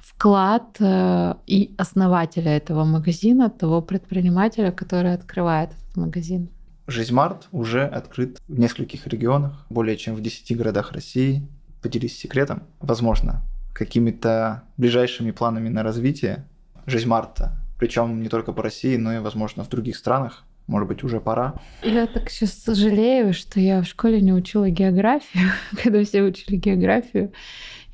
вклад 0.00 0.76
э, 0.80 1.34
и 1.46 1.72
основателя 1.78 2.56
этого 2.56 2.84
магазина, 2.84 3.48
того 3.48 3.80
предпринимателя, 3.80 4.72
который 4.72 5.14
открывает 5.14 5.70
этот 5.70 5.96
магазин. 5.96 6.48
Жизмарт 6.88 7.48
уже 7.52 7.86
открыт 7.86 8.40
в 8.48 8.58
нескольких 8.58 9.06
регионах, 9.06 9.66
более 9.70 9.96
чем 9.96 10.16
в 10.16 10.20
10 10.20 10.56
городах 10.56 10.92
России. 10.92 11.46
Поделись 11.80 12.18
секретом, 12.18 12.64
возможно, 12.80 13.42
какими-то 13.72 14.64
ближайшими 14.76 15.30
планами 15.30 15.68
на 15.68 15.82
развитие 15.82 16.46
Жизмарта, 16.86 17.52
причем 17.78 18.20
не 18.20 18.28
только 18.28 18.52
по 18.52 18.62
России, 18.62 18.96
но 18.96 19.12
и, 19.12 19.18
возможно, 19.18 19.62
в 19.64 19.68
других 19.68 19.96
странах. 19.96 20.44
Может 20.66 20.88
быть, 20.88 21.04
уже 21.04 21.20
пора. 21.20 21.54
Я 21.82 22.06
так 22.06 22.30
сейчас 22.30 22.54
сожалею, 22.54 23.34
что 23.34 23.60
я 23.60 23.82
в 23.82 23.86
школе 23.86 24.20
не 24.20 24.32
учила 24.32 24.70
географию. 24.70 25.50
Когда 25.82 26.02
все 26.04 26.22
учили 26.22 26.56
географию, 26.56 27.32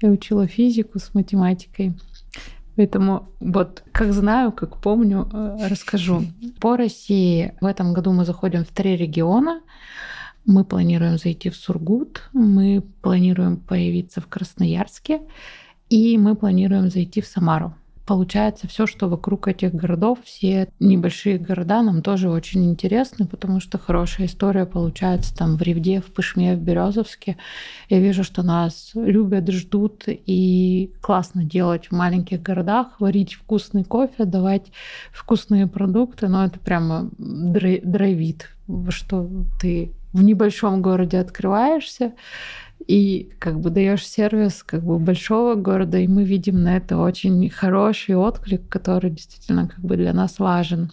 я 0.00 0.08
учила 0.08 0.46
физику 0.46 0.98
с 0.98 1.12
математикой. 1.14 1.94
Поэтому 2.76 3.28
вот 3.40 3.82
как 3.92 4.12
знаю, 4.12 4.52
как 4.52 4.76
помню, 4.80 5.28
э, 5.32 5.68
расскажу. 5.68 6.22
По 6.60 6.76
России 6.76 7.54
в 7.60 7.66
этом 7.66 7.92
году 7.92 8.12
мы 8.12 8.24
заходим 8.24 8.64
в 8.64 8.68
три 8.68 8.96
региона. 8.96 9.60
Мы 10.46 10.64
планируем 10.64 11.18
зайти 11.18 11.50
в 11.50 11.56
Сургут, 11.56 12.22
мы 12.32 12.82
планируем 13.02 13.58
появиться 13.58 14.22
в 14.22 14.26
Красноярске, 14.26 15.20
и 15.90 16.16
мы 16.16 16.34
планируем 16.34 16.88
зайти 16.88 17.20
в 17.20 17.26
Самару 17.26 17.74
получается 18.10 18.66
все, 18.66 18.88
что 18.88 19.08
вокруг 19.08 19.46
этих 19.46 19.72
городов, 19.72 20.18
все 20.24 20.66
небольшие 20.80 21.38
города 21.38 21.80
нам 21.80 22.02
тоже 22.02 22.28
очень 22.28 22.68
интересны, 22.68 23.24
потому 23.24 23.60
что 23.60 23.78
хорошая 23.78 24.26
история 24.26 24.66
получается 24.66 25.32
там 25.32 25.56
в 25.56 25.62
Ревде, 25.62 26.00
в 26.00 26.06
Пышме, 26.06 26.56
в 26.56 26.60
Березовске. 26.60 27.36
Я 27.88 28.00
вижу, 28.00 28.24
что 28.24 28.42
нас 28.42 28.90
любят, 28.96 29.48
ждут, 29.52 30.06
и 30.08 30.92
классно 31.00 31.44
делать 31.44 31.86
в 31.86 31.92
маленьких 31.92 32.42
городах, 32.42 32.98
варить 32.98 33.34
вкусный 33.34 33.84
кофе, 33.84 34.24
давать 34.24 34.72
вкусные 35.12 35.68
продукты, 35.68 36.26
но 36.26 36.44
это 36.44 36.58
прямо 36.58 37.10
драйвит, 37.16 38.48
что 38.88 39.30
ты 39.60 39.92
в 40.12 40.20
небольшом 40.20 40.82
городе 40.82 41.20
открываешься, 41.20 42.14
и 42.86 43.30
как 43.38 43.60
бы 43.60 43.70
даешь 43.70 44.06
сервис 44.06 44.62
как 44.62 44.82
бы 44.82 44.98
большого 44.98 45.54
города, 45.54 45.98
и 45.98 46.08
мы 46.08 46.24
видим 46.24 46.62
на 46.62 46.76
это 46.76 46.98
очень 46.98 47.48
хороший 47.50 48.16
отклик, 48.16 48.68
который 48.68 49.10
действительно 49.10 49.68
как 49.68 49.80
бы 49.80 49.96
для 49.96 50.12
нас 50.12 50.38
важен. 50.38 50.90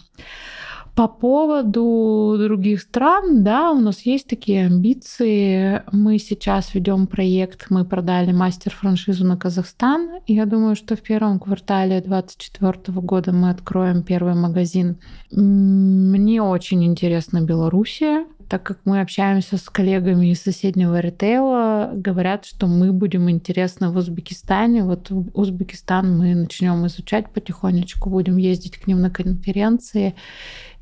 По 0.94 1.06
поводу 1.06 2.36
других 2.38 2.80
стран, 2.80 3.44
да, 3.44 3.70
у 3.70 3.78
нас 3.78 4.00
есть 4.00 4.26
такие 4.26 4.66
амбиции. 4.66 5.84
Мы 5.92 6.18
сейчас 6.18 6.74
ведем 6.74 7.06
проект, 7.06 7.66
мы 7.70 7.84
продали 7.84 8.32
мастер-франшизу 8.32 9.24
на 9.24 9.36
Казахстан. 9.36 10.18
Я 10.26 10.44
думаю, 10.44 10.74
что 10.74 10.96
в 10.96 11.00
первом 11.02 11.38
квартале 11.38 12.00
2024 12.00 13.00
года 13.00 13.32
мы 13.32 13.50
откроем 13.50 14.02
первый 14.02 14.34
магазин. 14.34 14.96
Мне 15.30 16.42
очень 16.42 16.84
интересна 16.84 17.42
Белоруссия 17.42 18.26
так 18.48 18.62
как 18.62 18.80
мы 18.84 19.00
общаемся 19.00 19.58
с 19.58 19.68
коллегами 19.68 20.30
из 20.30 20.42
соседнего 20.42 21.00
ритейла, 21.00 21.90
говорят, 21.94 22.46
что 22.46 22.66
мы 22.66 22.92
будем 22.92 23.28
интересны 23.30 23.90
в 23.90 23.96
Узбекистане. 23.96 24.84
Вот 24.84 25.10
Узбекистан 25.34 26.16
мы 26.16 26.34
начнем 26.34 26.86
изучать 26.86 27.30
потихонечку, 27.30 28.08
будем 28.08 28.38
ездить 28.38 28.78
к 28.78 28.86
ним 28.86 29.00
на 29.00 29.10
конференции. 29.10 30.14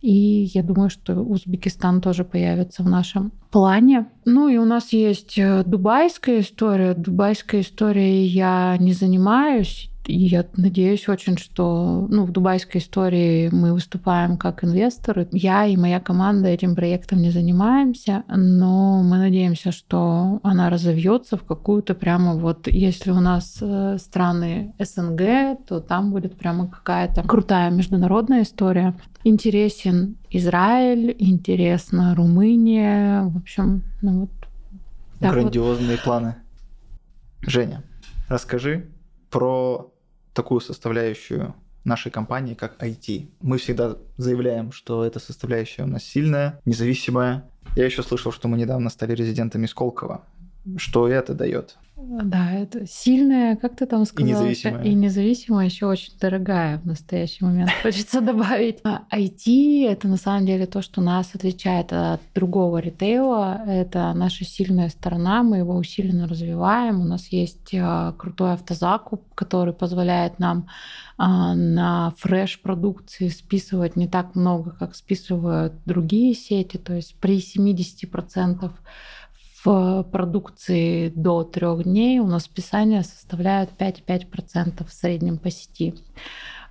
И 0.00 0.50
я 0.54 0.62
думаю, 0.62 0.90
что 0.90 1.14
Узбекистан 1.16 2.00
тоже 2.00 2.24
появится 2.24 2.82
в 2.84 2.88
нашем 2.88 3.32
плане. 3.50 4.06
Ну 4.24 4.48
и 4.48 4.56
у 4.58 4.64
нас 4.64 4.92
есть 4.92 5.36
э, 5.36 5.64
дубайская 5.64 6.40
история. 6.40 6.94
Дубайской 6.94 7.62
историей 7.62 8.26
я 8.26 8.76
не 8.78 8.92
занимаюсь. 8.92 9.90
Я 10.08 10.46
надеюсь 10.56 11.08
очень, 11.08 11.36
что 11.36 12.06
ну, 12.10 12.24
в 12.24 12.32
дубайской 12.32 12.80
истории 12.80 13.48
мы 13.52 13.72
выступаем 13.72 14.36
как 14.36 14.64
инвесторы. 14.64 15.28
Я 15.32 15.66
и 15.66 15.76
моя 15.76 16.00
команда 16.00 16.48
этим 16.48 16.74
проектом 16.74 17.20
не 17.20 17.30
занимаемся, 17.30 18.24
но 18.28 19.02
мы 19.02 19.18
надеемся, 19.18 19.72
что 19.72 20.40
она 20.42 20.70
разовьется 20.70 21.36
в 21.36 21.44
какую-то 21.44 21.94
прямо 21.94 22.34
вот, 22.34 22.66
если 22.68 23.10
у 23.10 23.20
нас 23.20 23.58
э, 23.60 23.98
страны 23.98 24.74
СНГ, 24.78 25.66
то 25.66 25.80
там 25.80 26.10
будет 26.10 26.36
прямо 26.36 26.68
какая-то 26.68 27.22
крутая 27.22 27.70
международная 27.70 28.42
история. 28.42 28.94
Интересен 29.24 30.16
Израиль, 30.30 31.14
интересна 31.18 32.14
Румыния, 32.14 33.22
в 33.24 33.38
общем, 33.38 33.82
ну 34.02 34.20
вот. 34.20 34.30
Грандиозные 35.20 35.96
вот. 35.96 36.04
планы. 36.04 36.36
Женя, 37.42 37.82
расскажи 38.28 38.86
про 39.30 39.92
такую 40.36 40.60
составляющую 40.60 41.54
нашей 41.84 42.12
компании, 42.12 42.54
как 42.54 42.80
IT. 42.82 43.30
Мы 43.40 43.56
всегда 43.58 43.96
заявляем, 44.18 44.70
что 44.70 45.04
эта 45.04 45.18
составляющая 45.18 45.84
у 45.84 45.86
нас 45.86 46.04
сильная, 46.04 46.60
независимая. 46.64 47.48
Я 47.74 47.86
еще 47.86 48.02
слышал, 48.02 48.32
что 48.32 48.48
мы 48.48 48.58
недавно 48.58 48.90
стали 48.90 49.14
резидентами 49.14 49.66
Сколково. 49.66 50.24
Что 50.76 51.08
это 51.08 51.34
дает? 51.34 51.76
Да, 51.96 52.52
это 52.52 52.86
сильная, 52.86 53.56
как 53.56 53.76
ты 53.76 53.86
там 53.86 54.04
сказала? 54.04 54.28
И 54.28 54.32
независимая. 54.32 54.84
И 54.84 54.94
независимая, 54.94 55.64
еще 55.64 55.86
очень 55.86 56.12
дорогая 56.20 56.78
в 56.78 56.86
настоящий 56.86 57.42
момент, 57.42 57.70
хочется 57.82 58.20
добавить. 58.20 58.80
IT— 58.82 59.88
это 59.88 60.06
на 60.06 60.18
самом 60.18 60.44
деле 60.44 60.66
то, 60.66 60.82
что 60.82 61.00
нас 61.00 61.34
отличает 61.34 61.94
от 61.94 62.20
другого 62.34 62.78
ритейла. 62.78 63.62
Это 63.66 64.12
наша 64.12 64.44
сильная 64.44 64.90
сторона, 64.90 65.42
мы 65.42 65.58
его 65.58 65.74
усиленно 65.74 66.28
развиваем. 66.28 67.00
У 67.00 67.04
нас 67.04 67.28
есть 67.28 67.74
а, 67.74 68.12
крутой 68.12 68.52
автозакуп, 68.52 69.22
который 69.34 69.72
позволяет 69.72 70.38
нам 70.38 70.68
а, 71.16 71.54
на 71.54 72.12
фреш-продукции 72.18 73.28
списывать 73.28 73.96
не 73.96 74.06
так 74.06 74.34
много, 74.34 74.70
как 74.78 74.94
списывают 74.94 75.72
другие 75.86 76.34
сети. 76.34 76.76
То 76.76 76.92
есть 76.92 77.16
при 77.20 77.38
70% 77.38 78.70
в 79.66 80.04
продукции 80.04 81.08
до 81.08 81.42
трех 81.42 81.82
дней 81.82 82.20
у 82.20 82.26
нас 82.26 82.44
списания 82.44 83.02
составляют 83.02 83.70
5,5% 83.76 84.86
в 84.86 84.92
среднем 84.92 85.38
по 85.38 85.50
сети. 85.50 85.94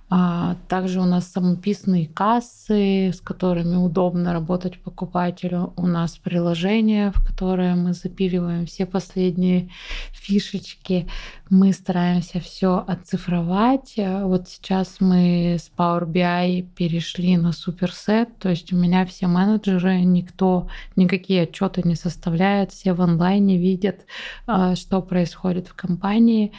А, 0.08 0.56
также 0.68 1.00
у 1.00 1.04
нас 1.04 1.26
самописные 1.26 2.06
кассы, 2.06 3.12
с 3.12 3.20
которыми 3.20 3.74
удобно 3.74 4.32
работать 4.32 4.78
покупателю. 4.78 5.72
У 5.76 5.86
нас 5.86 6.16
приложение, 6.16 7.10
в 7.10 7.26
которое 7.26 7.74
мы 7.74 7.92
запиливаем 7.92 8.66
все 8.66 8.86
последние 8.86 9.68
фишечки. 10.12 11.08
Мы 11.50 11.72
стараемся 11.72 12.38
все 12.38 12.84
оцифровать. 12.86 13.94
Вот 13.96 14.48
сейчас 14.48 14.96
мы 15.00 15.56
с 15.58 15.72
Power 15.76 16.06
BI 16.06 16.62
перешли 16.62 17.36
на 17.36 17.50
суперсет, 17.52 18.28
то 18.38 18.48
есть 18.48 18.72
у 18.72 18.76
меня 18.76 19.06
все 19.06 19.26
менеджеры, 19.26 20.02
никто 20.02 20.68
никакие 20.94 21.42
отчеты 21.42 21.82
не 21.84 21.96
составляет, 21.96 22.70
все 22.70 22.92
в 22.92 23.02
онлайне 23.02 23.58
видят, 23.58 24.06
а, 24.46 24.76
что 24.76 25.02
происходит 25.02 25.66
в 25.66 25.74
компании. 25.74 26.52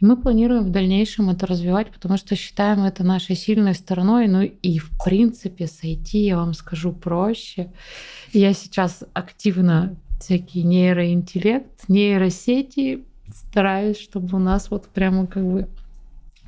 И 0.00 0.04
мы 0.04 0.16
планируем 0.16 0.64
в 0.64 0.70
дальнейшем 0.70 1.30
это 1.30 1.46
развивать, 1.46 1.90
потому 1.90 2.18
что 2.18 2.36
считаем 2.36 2.84
это 2.84 3.02
нашей 3.02 3.34
сильной 3.34 3.74
стороной. 3.74 4.28
Ну 4.28 4.42
и 4.42 4.78
в 4.78 4.90
принципе 5.02 5.66
с 5.66 5.82
IT, 5.82 6.18
я 6.18 6.36
вам 6.36 6.52
скажу, 6.52 6.92
проще. 6.92 7.72
Я 8.32 8.52
сейчас 8.52 9.04
активно 9.14 9.96
всякие 10.20 10.64
нейроинтеллект, 10.64 11.88
нейросети 11.88 13.04
стараюсь, 13.32 13.98
чтобы 13.98 14.36
у 14.36 14.40
нас 14.40 14.70
вот 14.70 14.88
прямо 14.88 15.26
как 15.26 15.44
бы 15.44 15.68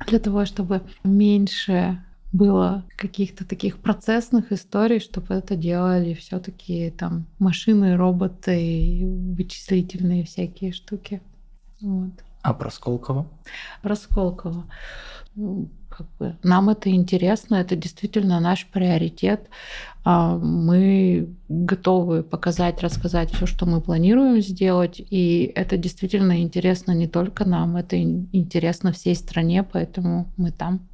для 0.07 0.19
того, 0.19 0.45
чтобы 0.45 0.81
меньше 1.03 2.01
было 2.31 2.85
каких-то 2.95 3.43
таких 3.45 3.79
процессных 3.79 4.51
историй, 4.51 4.99
чтобы 4.99 5.33
это 5.33 5.55
делали 5.55 6.13
все-таки 6.13 6.91
там 6.91 7.25
машины, 7.39 7.97
роботы, 7.97 9.01
вычислительные 9.35 10.23
всякие 10.23 10.71
штуки. 10.71 11.21
Вот. 11.81 12.11
А 12.41 12.53
про 12.53 12.69
Сколково? 12.69 13.27
Про 13.81 13.95
Сколково. 13.95 14.65
как 15.89 16.07
бы. 16.19 16.37
Нам 16.43 16.69
это 16.69 16.89
интересно, 16.89 17.55
это 17.55 17.75
действительно 17.75 18.39
наш 18.39 18.65
приоритет. 18.65 19.49
А, 20.05 20.37
мы 20.37 21.29
готовы 21.49 22.23
показать, 22.23 22.81
рассказать 22.81 23.31
все, 23.31 23.45
что 23.45 23.65
мы 23.65 23.81
планируем 23.81 24.41
сделать. 24.41 25.01
И 25.09 25.51
это 25.55 25.77
действительно 25.77 26.41
интересно 26.41 26.93
не 26.93 27.07
только 27.07 27.45
нам, 27.45 27.75
это 27.75 28.01
интересно 28.01 28.91
всей 28.93 29.15
стране, 29.15 29.63
поэтому 29.63 30.31
мы 30.37 30.51
там. 30.51 30.87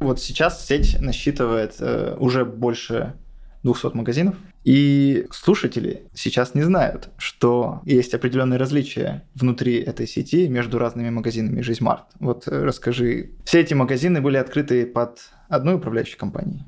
Вот 0.00 0.20
сейчас 0.20 0.66
сеть 0.66 1.00
насчитывает 1.00 1.76
э, 1.78 2.16
уже 2.18 2.44
больше 2.44 3.14
200 3.62 3.96
магазинов. 3.96 4.36
И 4.64 5.26
слушатели 5.30 6.06
сейчас 6.14 6.54
не 6.54 6.62
знают, 6.62 7.10
что 7.18 7.82
есть 7.84 8.14
определенные 8.14 8.58
различия 8.58 9.22
внутри 9.34 9.76
этой 9.76 10.08
сети 10.08 10.48
между 10.48 10.78
разными 10.78 11.10
магазинами 11.10 11.60
Жизмарт. 11.60 12.04
Вот 12.18 12.48
э, 12.48 12.64
расскажи, 12.64 13.32
все 13.44 13.60
эти 13.60 13.74
магазины 13.74 14.22
были 14.22 14.38
открыты 14.38 14.86
под 14.86 15.20
одной 15.48 15.74
управляющей 15.76 16.16
компанией? 16.16 16.64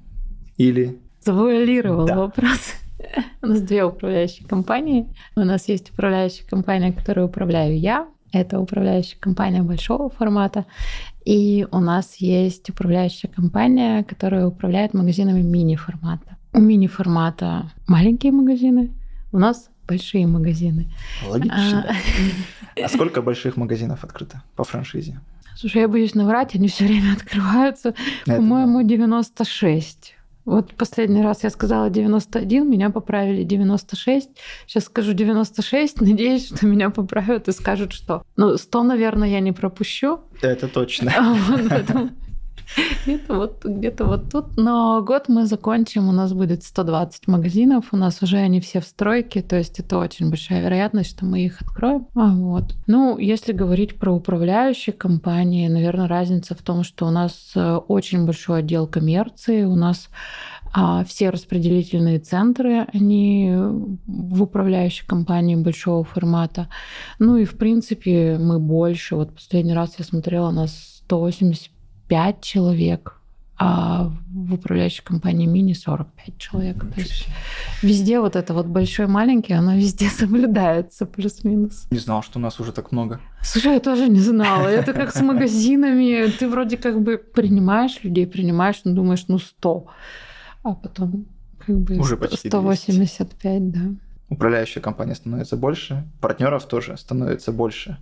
Или... 0.59 1.01
Завуалировал 1.21 2.07
да. 2.07 2.17
вопрос. 2.17 2.75
У 3.43 3.47
нас 3.47 3.63
две 3.63 3.85
управляющие 3.85 4.47
компании. 4.47 5.15
У 5.35 5.41
нас 5.41 5.67
есть 5.69 5.91
управляющая 5.91 6.47
компания, 6.47 6.93
которой 6.93 7.25
управляю 7.25 7.79
я. 7.79 8.09
Это 8.33 8.61
управляющая 8.61 9.19
компания 9.19 9.63
большого 9.63 10.11
формата. 10.11 10.67
И 11.25 11.67
у 11.71 11.81
нас 11.81 12.17
есть 12.17 12.69
управляющая 12.69 13.31
компания, 13.31 14.05
которая 14.05 14.47
управляет 14.47 14.93
магазинами 14.93 15.41
мини-формата. 15.41 16.36
У 16.57 16.61
мини-формата 16.61 17.71
маленькие 17.87 18.33
магазины, 18.33 18.91
у 19.31 19.39
нас 19.39 19.69
большие 19.87 20.27
магазины. 20.27 20.91
Логично. 21.29 21.87
А, 21.87 22.81
а 22.83 22.89
сколько 22.89 23.21
больших 23.21 23.59
магазинов 23.59 24.05
открыто 24.05 24.43
по 24.57 24.65
франшизе? 24.65 25.21
Слушай, 25.55 25.83
я 25.83 25.89
боюсь 25.89 26.15
наврать, 26.15 26.55
они 26.55 26.69
все 26.69 26.87
время 26.87 27.13
открываются. 27.13 27.95
По-моему, 28.25 28.83
96. 28.83 30.15
Вот 30.47 30.75
последний 30.75 31.23
раз 31.23 31.45
я 31.45 31.51
сказала 31.51 31.91
91, 31.91 32.71
меня 32.71 32.89
поправили 32.89 33.43
96. 33.43 34.31
Сейчас 34.67 34.85
скажу 34.85 35.13
96, 35.13 36.01
надеюсь, 36.01 36.47
что 36.47 36.67
меня 36.67 36.89
поправят 36.89 37.49
и 37.49 37.53
скажут, 37.53 37.93
что. 37.93 38.23
Ну, 38.37 38.57
100, 38.57 38.83
наверное, 38.83 39.29
я 39.29 39.41
не 39.41 39.53
пропущу. 39.53 40.21
Это 40.41 40.69
точно. 40.69 41.13
Где-то 43.07 43.35
вот, 43.35 43.65
где-то 43.65 44.05
вот 44.05 44.31
тут. 44.31 44.57
Но 44.57 45.03
год 45.03 45.29
мы 45.29 45.47
закончим, 45.47 46.09
у 46.09 46.13
нас 46.13 46.33
будет 46.33 46.63
120 46.63 47.29
магазинов, 47.29 47.87
у 47.93 47.97
нас 47.97 48.23
уже 48.23 48.39
они 48.39 48.61
все 48.61 48.81
в 48.81 48.85
стройке, 48.85 49.43
то 49.43 49.57
есть 49.57 49.79
это 49.79 49.99
очень 49.99 50.29
большая 50.29 50.63
вероятность, 50.63 51.11
что 51.11 51.25
мы 51.25 51.45
их 51.45 51.61
откроем. 51.61 52.07
А 52.15 52.35
вот. 52.35 52.75
Ну, 52.87 53.19
если 53.19 53.53
говорить 53.53 53.97
про 53.97 54.13
управляющие 54.13 54.93
компании, 54.93 55.69
наверное, 55.69 56.09
разница 56.09 56.55
в 56.55 56.63
том, 56.63 56.83
что 56.83 57.07
у 57.07 57.11
нас 57.11 57.53
э, 57.55 57.77
очень 57.77 58.27
большой 58.27 58.61
отдел 58.61 58.87
коммерции, 58.87 59.65
у 59.65 59.77
нас 59.77 60.09
а 60.79 61.05
все 61.05 61.31
распределительные 61.31 62.19
центры, 62.19 62.87
они 62.93 63.51
в 64.07 64.43
управляющей 64.43 65.07
компании 65.07 65.57
большого 65.57 66.05
формата. 66.05 66.69
Ну 67.19 67.39
и, 67.39 67.47
в 67.47 67.57
принципе, 67.57 68.37
мы 68.39 68.59
больше. 68.59 69.17
Вот 69.17 69.35
последний 69.35 69.73
раз 69.73 69.95
я 69.99 70.05
смотрела, 70.05 70.49
у 70.49 70.53
нас 70.53 71.01
180 71.07 71.71
5 72.09 72.41
человек, 72.41 73.21
а 73.59 74.13
в 74.31 74.55
управляющей 74.55 75.03
компании 75.03 75.47
мини 75.47 75.73
45 75.73 76.39
человек. 76.39 76.85
То 76.95 77.01
есть 77.01 77.27
везде 77.83 78.21
вот 78.21 78.37
это 78.37 78.53
вот 78.53 78.67
большой 78.67 79.07
маленький, 79.07 79.55
оно 79.55 79.75
везде 79.77 80.09
соблюдается 80.11 81.07
плюс-минус. 81.07 81.87
Не 81.91 81.99
знал, 81.99 82.23
что 82.23 82.39
у 82.39 82.43
нас 82.43 82.61
уже 82.61 82.73
так 82.73 82.93
много. 82.93 83.21
Слушай, 83.43 83.75
я 83.75 83.81
тоже 83.81 84.09
не 84.09 84.21
знала. 84.21 84.69
Это 84.69 84.93
как 84.93 85.13
с 85.13 85.21
магазинами. 85.23 86.31
Ты 86.39 86.49
вроде 86.49 86.77
как 86.77 87.01
бы 87.01 87.17
принимаешь 87.17 88.01
людей, 88.03 88.27
принимаешь, 88.27 88.83
но 88.85 88.93
думаешь, 88.93 89.25
ну 89.29 89.39
100. 89.39 89.87
А 90.63 90.75
потом 90.75 91.27
как 91.67 91.79
бы 91.79 91.99
уже 91.99 92.17
почти 92.17 92.49
185, 92.49 93.71
200. 93.71 93.79
да. 93.79 93.95
Управляющая 94.29 94.83
компания 94.83 95.15
становится 95.15 95.57
больше, 95.57 96.05
партнеров 96.21 96.67
тоже 96.67 96.97
становится 96.97 97.53
больше. 97.53 97.99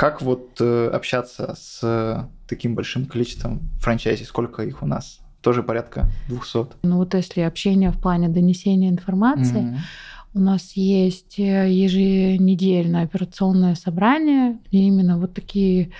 Как 0.00 0.22
вот 0.22 0.58
э, 0.60 0.88
общаться 0.94 1.54
с 1.60 2.26
таким 2.48 2.74
большим 2.74 3.04
количеством 3.04 3.68
франчайзи? 3.80 4.22
Сколько 4.22 4.62
их 4.62 4.82
у 4.82 4.86
нас? 4.86 5.20
Тоже 5.42 5.62
порядка 5.62 6.06
200. 6.28 6.78
Ну 6.84 6.96
вот 6.96 7.12
если 7.12 7.42
общение 7.42 7.90
в 7.90 8.00
плане 8.00 8.28
донесения 8.28 8.88
информации, 8.88 9.60
mm-hmm 9.60 9.78
у 10.32 10.38
нас 10.38 10.72
есть 10.74 11.38
э, 11.38 11.68
еженедельное 11.70 13.02
операционное 13.02 13.74
собрание, 13.74 14.58
где 14.68 14.78
именно 14.78 15.18
вот 15.18 15.34
такие 15.34 15.90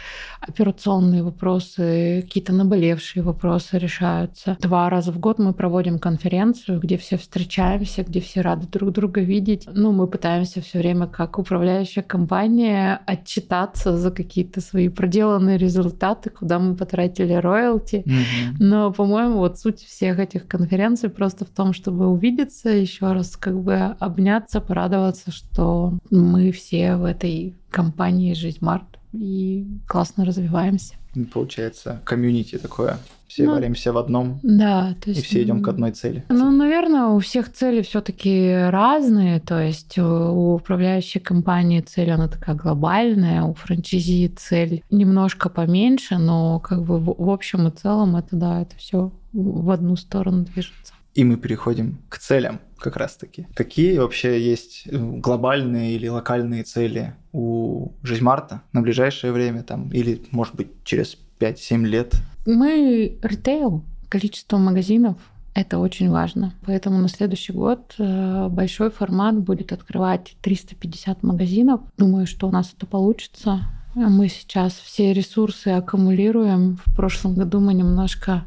операционные 0.41 1.25
вопросы, 1.25 2.23
какие-то 2.23 2.53
наболевшие 2.53 3.25
вопросы 3.25 3.79
решаются. 3.79 4.57
Два 4.61 4.89
раза 4.89 5.11
в 5.11 5.19
год 5.19 5.39
мы 5.39 5.53
проводим 5.53 5.99
конференцию, 5.99 6.79
где 6.79 6.97
все 6.97 7.19
встречаемся, 7.19 8.05
где 8.05 8.21
все 8.21 8.43
рады 8.43 8.69
друг 8.69 8.93
друга 8.93 9.21
видеть. 9.21 9.67
Ну, 9.73 9.91
мы 9.91 10.07
пытаемся 10.07 10.61
все 10.61 10.79
время, 10.79 11.09
как 11.09 11.39
управляющая 11.39 12.05
компания, 12.05 13.01
отчитаться 13.07 13.97
за 13.97 14.13
какие-то 14.13 14.61
свои 14.61 14.89
проделанные 14.89 15.59
результаты, 15.59 16.31
куда 16.31 16.61
мы 16.61 16.77
потратили 16.77 17.33
роялти. 17.33 18.05
Mm-hmm. 18.07 18.57
Но, 18.61 18.93
по-моему, 18.93 19.39
вот 19.39 19.59
суть 19.59 19.81
всех 19.81 20.21
этих 20.21 20.47
конференций 20.47 21.11
просто 21.11 21.45
в 21.45 21.49
том, 21.49 21.73
чтобы 21.73 22.07
увидеться 22.07 22.69
еще 22.71 23.13
раз, 23.13 23.37
как 23.37 23.61
бы 23.61 23.97
об 23.99 24.20
обняться, 24.21 24.61
порадоваться, 24.61 25.31
что 25.31 25.99
мы 26.11 26.53
все 26.53 26.97
в 26.97 27.05
этой 27.05 27.57
компании 27.71 28.35
«Жизнь 28.35 28.59
Март» 28.61 28.85
и 29.15 29.67
классно 29.89 30.27
развиваемся. 30.27 30.95
Получается, 31.33 32.01
комьюнити 32.05 32.59
такое. 32.59 32.99
Все 33.27 33.45
ну, 33.45 33.53
варимся 33.53 33.93
в 33.93 33.99
одном. 33.99 34.39
Да, 34.43 34.95
то 35.03 35.11
есть. 35.11 35.23
И 35.23 35.25
все 35.25 35.43
идем 35.43 35.63
к 35.63 35.69
одной 35.69 35.93
цели. 35.93 36.25
Ну, 36.29 36.51
наверное, 36.51 37.07
у 37.07 37.19
всех 37.19 37.53
цели 37.53 37.83
все-таки 37.83 38.53
разные. 38.69 39.41
То 39.41 39.59
есть 39.61 39.99
у 39.99 40.55
управляющей 40.55 41.21
компании 41.21 41.81
цель 41.81 42.11
она 42.11 42.29
такая 42.29 42.55
глобальная, 42.55 43.43
у 43.43 43.55
франчизи 43.55 44.29
цель 44.37 44.83
немножко 44.91 45.49
поменьше, 45.49 46.19
но 46.19 46.61
как 46.61 46.83
бы 46.83 46.99
в 47.01 47.31
общем 47.31 47.69
и 47.69 47.71
целом 47.71 48.17
это 48.17 48.37
да, 48.37 48.63
это 48.63 48.77
все 48.77 49.11
в 49.33 49.71
одну 49.71 49.97
сторону 49.97 50.45
движется. 50.45 50.93
И 51.15 51.25
мы 51.25 51.37
переходим 51.37 51.99
к 52.09 52.19
целям 52.19 52.61
как 52.79 52.97
раз-таки. 52.97 53.47
Какие 53.55 53.99
вообще 53.99 54.41
есть 54.41 54.85
э, 54.87 54.97
глобальные 54.97 55.95
или 55.95 56.09
локальные 56.09 56.63
цели 56.63 57.15
у 57.33 57.93
Жизмарта 58.03 58.63
на 58.73 58.81
ближайшее 58.81 59.33
время 59.33 59.63
там, 59.63 59.91
или, 59.91 60.23
может 60.31 60.55
быть, 60.55 60.69
через 60.85 61.19
5-7 61.41 61.85
лет? 61.85 62.15
Мы 62.47 63.19
ритейл, 63.23 63.85
количество 64.09 64.57
магазинов 64.57 65.17
это 65.55 65.79
очень 65.79 66.11
важно. 66.11 66.55
Поэтому 66.65 66.99
на 66.99 67.09
следующий 67.09 67.53
год 67.53 67.95
э, 67.99 68.49
большой 68.49 68.91
формат 68.91 69.37
будет 69.37 69.73
открывать 69.73 70.37
350 70.43 71.23
магазинов. 71.23 71.81
Думаю, 71.99 72.27
что 72.27 72.49
у 72.49 72.51
нас 72.53 72.73
это 72.77 72.87
получится. 72.87 73.61
Мы 73.95 74.29
сейчас 74.29 74.75
все 74.75 75.13
ресурсы 75.13 75.69
аккумулируем. 75.69 76.79
В 76.87 76.95
прошлом 76.95 77.35
году 77.35 77.59
мы 77.59 77.75
немножко 77.75 78.45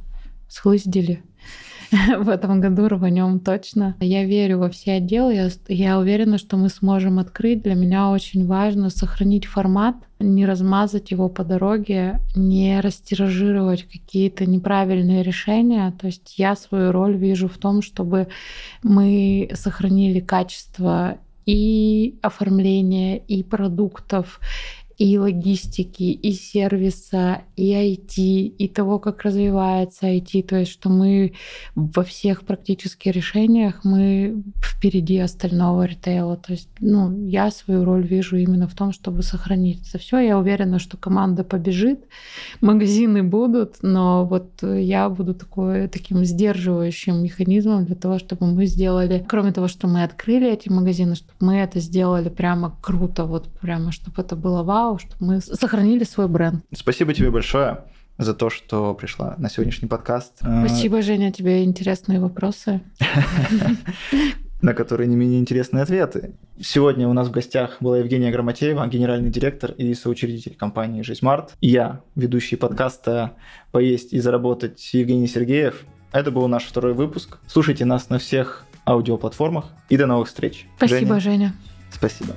схлыздили 0.47 1.21
в 2.19 2.29
этом 2.29 2.59
году 2.59 2.87
рванем 2.87 3.39
точно. 3.39 3.95
Я 3.99 4.25
верю 4.25 4.59
во 4.59 4.69
все 4.69 4.93
отделы, 4.93 5.33
я, 5.33 5.49
я 5.67 5.99
уверена, 5.99 6.37
что 6.37 6.57
мы 6.57 6.69
сможем 6.69 7.19
открыть. 7.19 7.61
Для 7.61 7.75
меня 7.75 8.09
очень 8.09 8.45
важно 8.45 8.89
сохранить 8.89 9.45
формат, 9.45 9.95
не 10.19 10.45
размазать 10.45 11.11
его 11.11 11.29
по 11.29 11.43
дороге, 11.43 12.19
не 12.35 12.79
растиражировать 12.79 13.83
какие-то 13.83 14.45
неправильные 14.45 15.23
решения. 15.23 15.93
То 15.99 16.07
есть 16.07 16.37
я 16.37 16.55
свою 16.55 16.91
роль 16.91 17.15
вижу 17.15 17.47
в 17.47 17.57
том, 17.57 17.81
чтобы 17.81 18.27
мы 18.81 19.49
сохранили 19.53 20.19
качество 20.19 21.17
и 21.45 22.17
оформления, 22.21 23.17
и 23.17 23.43
продуктов, 23.43 24.39
и 24.97 25.17
логистики, 25.17 26.03
и 26.03 26.33
сервиса, 26.33 27.41
и 27.55 27.73
IT, 27.73 28.17
и 28.17 28.67
того, 28.67 28.99
как 28.99 29.23
развивается 29.23 30.07
IT. 30.07 30.43
То 30.43 30.57
есть, 30.57 30.71
что 30.71 30.89
мы 30.89 31.33
во 31.75 32.03
всех 32.03 32.43
практически 32.43 33.09
решениях 33.09 33.83
мы 33.83 34.43
впереди 34.63 35.17
остального 35.17 35.85
ритейла. 35.85 36.37
То 36.37 36.53
есть, 36.53 36.69
ну, 36.79 37.25
я 37.27 37.51
свою 37.51 37.85
роль 37.85 38.05
вижу 38.05 38.37
именно 38.37 38.67
в 38.67 38.75
том, 38.75 38.91
чтобы 38.91 39.23
сохранить 39.23 39.87
это 39.89 39.97
все. 39.97 40.19
Я 40.19 40.37
уверена, 40.37 40.79
что 40.79 40.97
команда 40.97 41.43
побежит, 41.43 42.05
магазины 42.61 43.23
будут, 43.23 43.77
но 43.81 44.25
вот 44.25 44.61
я 44.61 45.09
буду 45.09 45.33
такой, 45.33 45.87
таким 45.87 46.23
сдерживающим 46.25 47.23
механизмом 47.23 47.85
для 47.85 47.95
того, 47.95 48.19
чтобы 48.19 48.47
мы 48.47 48.65
сделали, 48.65 49.25
кроме 49.27 49.51
того, 49.51 49.67
что 49.67 49.87
мы 49.87 50.03
открыли 50.03 50.51
эти 50.51 50.69
магазины, 50.69 51.15
чтобы 51.15 51.37
мы 51.39 51.55
это 51.57 51.79
сделали 51.79 52.29
прямо 52.29 52.75
круто, 52.81 53.25
вот 53.25 53.47
прямо, 53.47 53.91
чтобы 53.91 54.21
это 54.21 54.35
было 54.35 54.63
вау, 54.63 54.82
вау, 54.83 54.99
чтобы 54.99 55.25
мы 55.25 55.41
сохранили 55.41 56.03
свой 56.03 56.27
бренд. 56.27 56.63
Спасибо 56.73 57.13
тебе 57.13 57.31
большое 57.31 57.85
за 58.17 58.33
то, 58.33 58.49
что 58.49 58.93
пришла 58.93 59.35
на 59.37 59.49
сегодняшний 59.49 59.87
подкаст. 59.87 60.37
Спасибо, 60.39 61.01
Женя, 61.01 61.31
тебе 61.31 61.63
интересные 61.63 62.19
вопросы. 62.19 62.81
на 64.61 64.73
которые 64.73 65.07
не 65.07 65.17
менее 65.17 65.41
интересные 65.41 65.83
ответы. 65.83 66.35
Сегодня 66.61 67.09
у 67.09 67.13
нас 67.13 67.27
в 67.27 67.31
гостях 67.31 67.77
была 67.81 67.97
Евгения 67.97 68.31
Грамотеева, 68.31 68.87
генеральный 68.87 69.29
директор 69.29 69.71
и 69.71 69.93
соучредитель 69.93 70.55
компании 70.55 71.01
«Жизмарт». 71.01 71.55
Я, 71.59 71.99
ведущий 72.15 72.55
подкаста 72.55 73.33
«Поесть 73.71 74.13
и 74.13 74.19
заработать» 74.19 74.93
Евгений 74.93 75.27
Сергеев. 75.27 75.83
Это 76.13 76.31
был 76.31 76.47
наш 76.47 76.63
второй 76.63 76.93
выпуск. 76.93 77.39
Слушайте 77.45 77.83
нас 77.83 78.09
на 78.09 78.19
всех 78.19 78.63
аудиоплатформах 78.85 79.65
и 79.89 79.97
до 79.97 80.05
новых 80.05 80.29
встреч. 80.29 80.65
Спасибо, 80.77 81.19
Женя. 81.19 81.19
Женя. 81.19 81.53
Спасибо. 81.91 82.33